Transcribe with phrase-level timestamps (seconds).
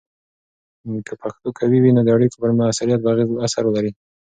[1.07, 3.11] که پښتو قوي وي، نو د اړیکو پر مؤثریت به
[3.45, 3.91] اثر وکړي.